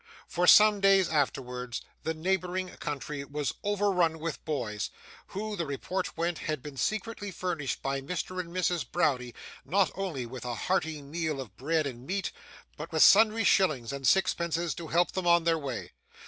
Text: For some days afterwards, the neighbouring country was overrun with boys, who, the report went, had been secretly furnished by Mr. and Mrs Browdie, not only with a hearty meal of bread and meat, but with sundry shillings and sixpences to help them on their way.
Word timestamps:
For 0.27 0.47
some 0.47 0.81
days 0.81 1.09
afterwards, 1.09 1.83
the 2.01 2.15
neighbouring 2.15 2.69
country 2.77 3.23
was 3.23 3.53
overrun 3.63 4.17
with 4.17 4.43
boys, 4.45 4.89
who, 5.27 5.55
the 5.55 5.67
report 5.67 6.17
went, 6.17 6.39
had 6.39 6.63
been 6.63 6.75
secretly 6.75 7.29
furnished 7.29 7.83
by 7.83 8.01
Mr. 8.01 8.39
and 8.39 8.49
Mrs 8.49 8.83
Browdie, 8.91 9.35
not 9.63 9.91
only 9.93 10.25
with 10.25 10.43
a 10.43 10.55
hearty 10.55 11.03
meal 11.03 11.39
of 11.39 11.55
bread 11.55 11.85
and 11.85 12.07
meat, 12.07 12.31
but 12.75 12.91
with 12.91 13.03
sundry 13.03 13.43
shillings 13.43 13.93
and 13.93 14.07
sixpences 14.07 14.73
to 14.73 14.87
help 14.87 15.11
them 15.11 15.27
on 15.27 15.43
their 15.43 15.59
way. 15.59 15.91